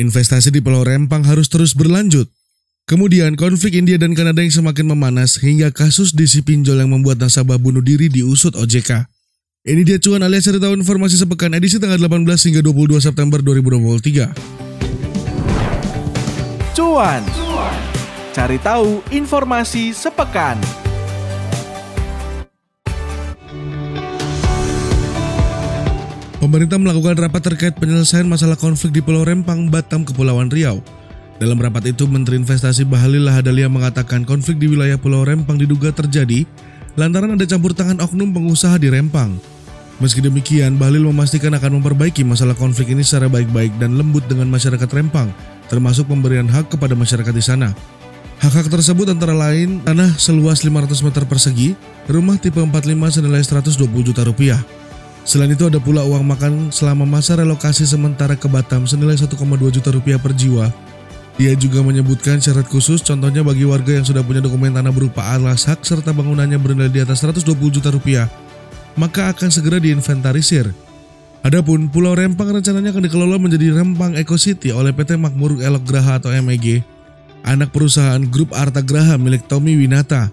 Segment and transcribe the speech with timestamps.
[0.00, 2.24] Investasi di Pulau Rempang harus terus berlanjut.
[2.88, 7.60] Kemudian konflik India dan Kanada yang semakin memanas hingga kasus DC pinjol yang membuat nasabah
[7.60, 9.04] bunuh diri diusut OJK.
[9.60, 14.32] Ini dia cuan alias cerita informasi sepekan edisi tanggal 18 hingga 22 September 2023.
[16.72, 17.20] Cuan.
[18.32, 20.56] Cari tahu informasi sepekan.
[26.40, 30.80] Pemerintah melakukan rapat terkait penyelesaian masalah konflik di Pulau Rempang, Batam, Kepulauan Riau.
[31.36, 36.48] Dalam rapat itu, Menteri Investasi Bahlil Lahadalia mengatakan konflik di wilayah Pulau Rempang diduga terjadi
[36.96, 39.36] lantaran ada campur tangan oknum pengusaha di Rempang.
[40.00, 44.88] Meski demikian, Bahlil memastikan akan memperbaiki masalah konflik ini secara baik-baik dan lembut dengan masyarakat
[44.88, 45.28] Rempang,
[45.68, 47.76] termasuk pemberian hak kepada masyarakat di sana.
[48.40, 51.76] Hak-hak tersebut antara lain tanah seluas 500 meter persegi,
[52.08, 54.64] rumah tipe 45 senilai 120 juta rupiah,
[55.24, 59.36] Selain itu ada pula uang makan selama masa relokasi sementara ke Batam senilai 1,2
[59.68, 60.72] juta rupiah per jiwa.
[61.40, 65.64] Dia juga menyebutkan syarat khusus contohnya bagi warga yang sudah punya dokumen tanah berupa alas
[65.64, 68.28] hak serta bangunannya bernilai di atas 120 juta rupiah,
[68.92, 70.68] maka akan segera diinventarisir.
[71.40, 76.20] Adapun Pulau Rempang rencananya akan dikelola menjadi Rempang Eco City oleh PT Makmur Elok Graha
[76.20, 76.84] atau MEG,
[77.40, 80.28] anak perusahaan grup Arta Graha milik Tommy Winata.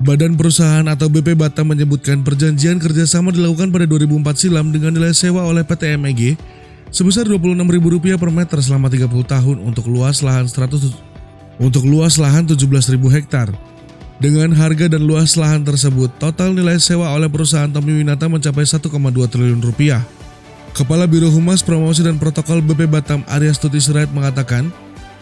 [0.00, 5.44] Badan Perusahaan atau BP Batam menyebutkan perjanjian kerjasama dilakukan pada 2004 silam dengan nilai sewa
[5.44, 6.40] oleh PT MEG
[6.88, 12.96] sebesar Rp26.000 per meter selama 30 tahun untuk luas lahan 100 untuk luas lahan 17.000
[13.12, 13.52] hektar.
[14.16, 18.80] Dengan harga dan luas lahan tersebut, total nilai sewa oleh perusahaan Tommy Winata mencapai 1,2
[19.28, 20.00] triliun rupiah.
[20.72, 24.72] Kepala Biro Humas Promosi dan Protokol BP Batam Arya Stuti Surait mengatakan,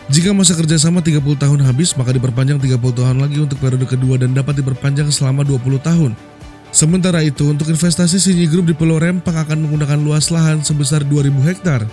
[0.08, 4.32] jika masa kerjasama 30 tahun habis, maka diperpanjang 30 tahun lagi untuk periode kedua dan
[4.32, 6.16] dapat diperpanjang selama 20 tahun.
[6.72, 11.28] Sementara itu, untuk investasi Sinyi Group di Pulau Rempang akan menggunakan luas lahan sebesar 2.000
[11.44, 11.84] hektar.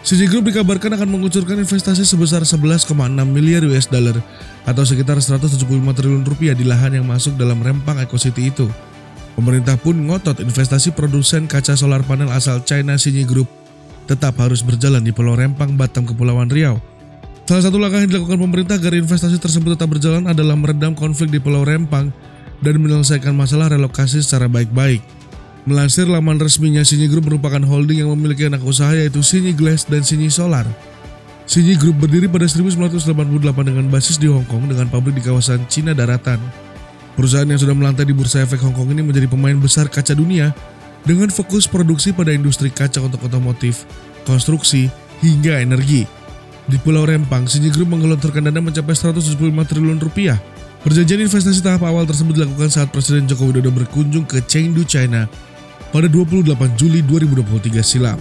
[0.00, 2.96] Sinyi Group dikabarkan akan mengucurkan investasi sebesar 11,6
[3.28, 4.16] miliar US dollar
[4.64, 8.72] atau sekitar 175 triliun rupiah di lahan yang masuk dalam Rempang Eco City itu.
[9.36, 13.52] Pemerintah pun ngotot investasi produsen kaca solar panel asal China Sinyi Group
[14.08, 16.80] tetap harus berjalan di Pulau Rempang, Batam, Kepulauan Riau
[17.50, 21.42] Salah satu langkah yang dilakukan pemerintah agar investasi tersebut tetap berjalan adalah meredam konflik di
[21.42, 22.14] Pulau Rempang
[22.62, 25.02] dan menyelesaikan masalah relokasi secara baik-baik.
[25.66, 30.06] Melansir laman resminya, Sinyi Group merupakan holding yang memiliki anak usaha yaitu Sinyi Glass dan
[30.06, 30.62] Sinyi Solar.
[31.42, 33.18] Sinyi Group berdiri pada 1988
[33.66, 36.38] dengan basis di Hong Kong dengan pabrik di kawasan Cina Daratan.
[37.18, 40.54] Perusahaan yang sudah melantai di Bursa Efek Hong Kong ini menjadi pemain besar kaca dunia
[41.02, 43.90] dengan fokus produksi pada industri kaca untuk otomotif,
[44.22, 44.86] konstruksi,
[45.18, 46.19] hingga energi.
[46.68, 50.36] Di Pulau Rempang, Sinji Group menggelontorkan dana mencapai 175 triliun rupiah.
[50.80, 55.28] Perjanjian investasi tahap awal tersebut dilakukan saat Presiden Joko Widodo berkunjung ke Chengdu, China
[55.92, 58.16] pada 28 Juli 2023 silam.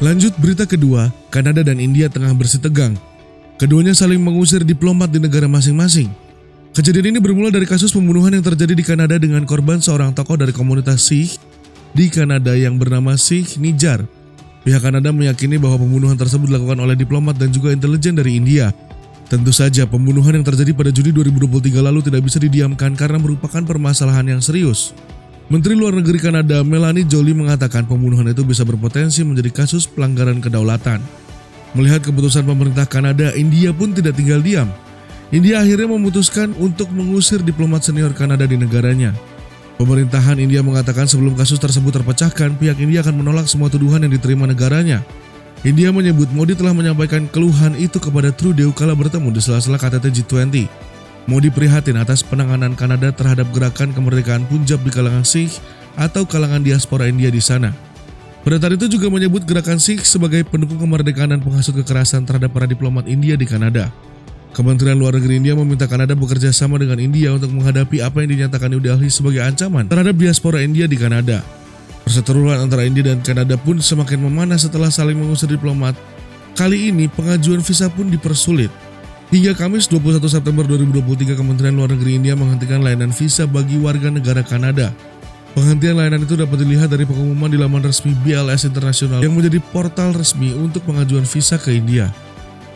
[0.00, 2.96] Lanjut berita kedua, Kanada dan India tengah bersih tegang.
[3.60, 6.10] Keduanya saling mengusir diplomat di negara masing-masing.
[6.72, 10.56] Kejadian ini bermula dari kasus pembunuhan yang terjadi di Kanada dengan korban seorang tokoh dari
[10.56, 11.36] komunitas Sikh
[11.92, 14.08] di Kanada yang bernama Sikh Nijar
[14.62, 18.70] Pihak Kanada meyakini bahwa pembunuhan tersebut dilakukan oleh diplomat dan juga intelijen dari India.
[19.26, 24.38] Tentu saja pembunuhan yang terjadi pada Juli 2023 lalu tidak bisa didiamkan karena merupakan permasalahan
[24.38, 24.94] yang serius.
[25.50, 31.02] Menteri Luar Negeri Kanada Melanie Jolie mengatakan pembunuhan itu bisa berpotensi menjadi kasus pelanggaran kedaulatan.
[31.74, 34.68] Melihat keputusan pemerintah Kanada, India pun tidak tinggal diam.
[35.32, 39.16] India akhirnya memutuskan untuk mengusir diplomat senior Kanada di negaranya.
[39.82, 44.46] Pemerintahan India mengatakan sebelum kasus tersebut terpecahkan, pihak India akan menolak semua tuduhan yang diterima
[44.46, 45.02] negaranya.
[45.66, 50.70] India menyebut Modi telah menyampaikan keluhan itu kepada Trudeau kala bertemu di sela-sela KTT G20.
[51.26, 55.58] Modi prihatin atas penanganan Kanada terhadap gerakan kemerdekaan Punjab di kalangan Sikh
[55.98, 57.74] atau kalangan diaspora India di sana.
[58.46, 63.10] Pernyataan itu juga menyebut gerakan Sikh sebagai pendukung kemerdekaan dan penghasut kekerasan terhadap para diplomat
[63.10, 63.90] India di Kanada.
[64.52, 68.68] Kementerian Luar Negeri India meminta Kanada bekerja sama dengan India untuk menghadapi apa yang dinyatakan
[68.68, 71.40] New Delhi sebagai ancaman terhadap diaspora India di Kanada.
[72.04, 75.96] Perseteruan antara India dan Kanada pun semakin memanas setelah saling mengusir diplomat.
[76.52, 78.68] Kali ini pengajuan visa pun dipersulit.
[79.32, 84.44] Hingga Kamis 21 September 2023 Kementerian Luar Negeri India menghentikan layanan visa bagi warga negara
[84.44, 84.92] Kanada.
[85.56, 90.12] Penghentian layanan itu dapat dilihat dari pengumuman di laman resmi BLS Internasional yang menjadi portal
[90.12, 92.12] resmi untuk pengajuan visa ke India.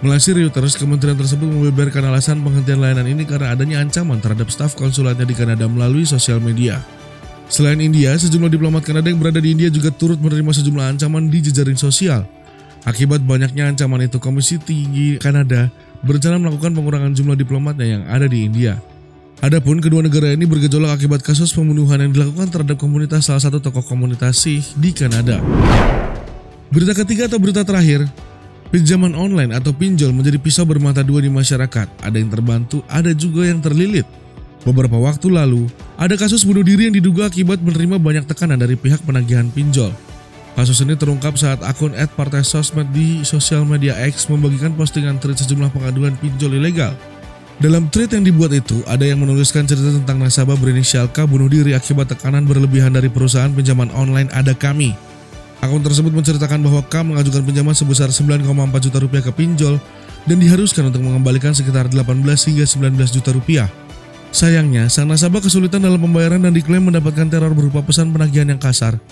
[0.05, 5.25] Melansir Reuters, kementerian tersebut membeberkan alasan penghentian layanan ini karena adanya ancaman terhadap staf konsulatnya
[5.25, 6.85] di Kanada melalui sosial media.
[7.49, 11.41] Selain India, sejumlah diplomat Kanada yang berada di India juga turut menerima sejumlah ancaman di
[11.49, 12.29] jejaring sosial.
[12.85, 15.73] Akibat banyaknya ancaman itu, Komisi Tinggi Kanada
[16.05, 18.77] berencana melakukan pengurangan jumlah diplomatnya yang ada di India.
[19.41, 23.85] Adapun kedua negara ini bergejolak akibat kasus pembunuhan yang dilakukan terhadap komunitas salah satu tokoh
[23.85, 25.41] komunitas Sikh di Kanada.
[26.69, 28.05] Berita ketiga atau berita terakhir,
[28.67, 31.87] Pinjaman online atau pinjol menjadi pisau bermata dua di masyarakat.
[32.03, 34.05] Ada yang terbantu, ada juga yang terlilit.
[34.67, 38.99] Beberapa waktu lalu, ada kasus bunuh diri yang diduga akibat menerima banyak tekanan dari pihak
[39.07, 39.95] penagihan pinjol.
[40.59, 45.71] Kasus ini terungkap saat akun Partai Sosmed di sosial media X membagikan postingan tweet sejumlah
[45.71, 46.97] pengaduan pinjol ilegal.
[47.57, 51.73] Dalam tweet yang dibuat itu, ada yang menuliskan cerita tentang nasabah berinisial K bunuh diri
[51.73, 54.93] akibat tekanan berlebihan dari perusahaan pinjaman online Ada Kami.
[55.67, 58.47] Akun tersebut menceritakan bahwa K mengajukan pinjaman sebesar 9,4
[58.87, 59.83] juta rupiah ke pinjol
[60.23, 63.67] dan diharuskan untuk mengembalikan sekitar 18 hingga 19 juta rupiah.
[64.31, 69.03] Sayangnya, sang nasabah kesulitan dalam pembayaran dan diklaim mendapatkan teror berupa pesan penagihan yang kasar,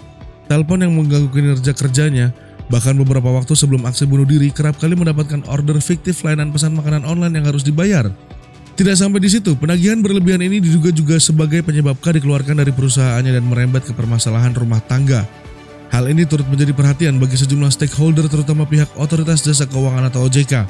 [0.46, 2.30] telepon yang mengganggu kinerja kerjanya,
[2.70, 7.02] bahkan beberapa waktu sebelum aksi bunuh diri kerap kali mendapatkan order fiktif layanan pesan makanan
[7.02, 8.06] online yang harus dibayar.
[8.78, 13.34] Tidak sampai di situ, penagihan berlebihan ini diduga juga sebagai penyebab K dikeluarkan dari perusahaannya
[13.34, 15.26] dan merembet ke permasalahan rumah tangga.
[15.92, 20.64] Hal ini turut menjadi perhatian bagi sejumlah stakeholder terutama pihak Otoritas Jasa Keuangan atau OJK.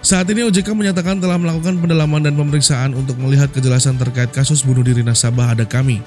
[0.00, 4.80] Saat ini OJK menyatakan telah melakukan pendalaman dan pemeriksaan untuk melihat kejelasan terkait kasus bunuh
[4.80, 6.00] diri nasabah ada kami.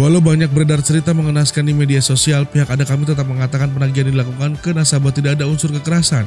[0.00, 4.56] Walau banyak beredar cerita mengenaskan di media sosial, pihak ada kami tetap mengatakan penagihan dilakukan
[4.56, 6.24] ke nasabah tidak ada unsur kekerasan.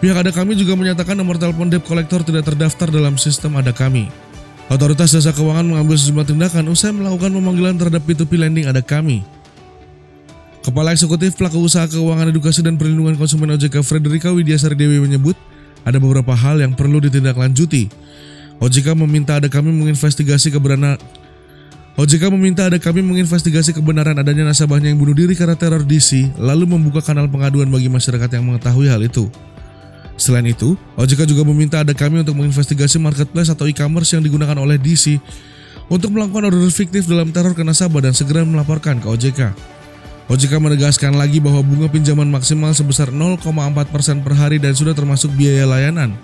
[0.00, 4.08] Pihak ada kami juga menyatakan nomor telepon debt collector tidak terdaftar dalam sistem ada kami.
[4.72, 9.20] Otoritas Jasa Keuangan mengambil sejumlah tindakan usai melakukan pemanggilan terhadap P2P lending ada kami.
[10.64, 15.36] Kepala Eksekutif Pelaku Usaha Keuangan Edukasi dan Perlindungan Konsumen OJK Frederika Widyasari Dewi menyebut
[15.84, 17.92] ada beberapa hal yang perlu ditindaklanjuti.
[18.64, 20.96] OJK meminta ada kami menginvestigasi kebenaran
[22.00, 26.64] OJK meminta ada kami menginvestigasi kebenaran adanya nasabahnya yang bunuh diri karena teror DC, lalu
[26.66, 29.28] membuka kanal pengaduan bagi masyarakat yang mengetahui hal itu.
[30.16, 34.80] Selain itu, OJK juga meminta ada kami untuk menginvestigasi marketplace atau e-commerce yang digunakan oleh
[34.80, 35.20] DC
[35.92, 39.73] untuk melakukan order fiktif dalam teror ke nasabah dan segera melaporkan ke OJK.
[40.24, 45.68] OJK menegaskan lagi bahwa bunga pinjaman maksimal sebesar 0,4% per hari dan sudah termasuk biaya
[45.68, 46.16] layanan.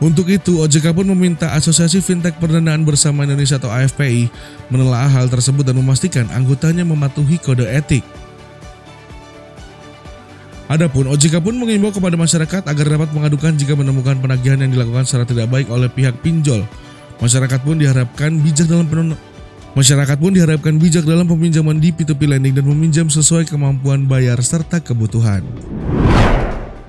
[0.00, 4.32] Untuk itu, OJK pun meminta Asosiasi Fintech Perdanaan Bersama Indonesia atau AFPI
[4.72, 8.06] menelaah hal tersebut dan memastikan anggotanya mematuhi kode etik.
[10.70, 15.26] Adapun OJK pun mengimbau kepada masyarakat agar dapat mengadukan jika menemukan penagihan yang dilakukan secara
[15.26, 16.62] tidak baik oleh pihak pinjol.
[17.18, 18.86] Masyarakat pun diharapkan bijak dalam
[19.70, 24.82] Masyarakat pun diharapkan bijak dalam peminjaman di P2P lending dan meminjam sesuai kemampuan bayar serta
[24.82, 25.46] kebutuhan.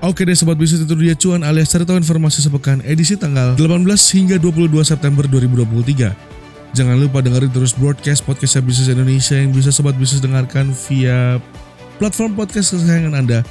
[0.02, 3.86] Oke deh sobat bisnis itu dia cuan alias cari tahu informasi sepekan edisi tanggal 18
[4.18, 6.74] hingga 22 September 2023.
[6.74, 11.38] Jangan lupa dengerin terus broadcast podcast bisnis Indonesia yang bisa sobat bisnis dengarkan via
[12.02, 13.46] platform podcast kesayangan Anda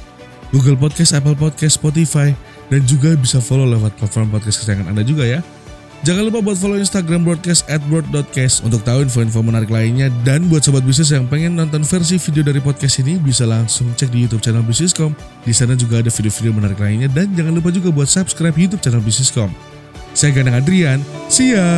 [0.52, 2.36] Google Podcast, Apple Podcast, Spotify,
[2.68, 5.40] dan juga bisa follow lewat platform podcast kesayangan Anda juga ya.
[6.02, 10.66] Jangan lupa buat follow Instagram broadcast at broad.cast untuk tahu info-info menarik lainnya dan buat
[10.66, 14.42] sobat bisnis yang pengen nonton versi video dari podcast ini bisa langsung cek di YouTube
[14.42, 15.14] channel Bisniscom.
[15.46, 18.98] Di sana juga ada video-video menarik lainnya dan jangan lupa juga buat subscribe YouTube channel
[18.98, 19.54] Bisniscom.
[20.10, 20.98] Saya Ganang Adrian,
[21.30, 21.70] see ya!